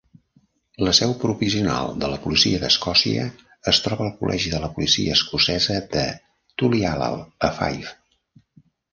[0.85, 3.25] La seu provisional de la policia d'Escòcia
[3.71, 6.07] es troba al Col·legi de Policia Escocesa de
[6.63, 7.93] Tulliallan, a Fife.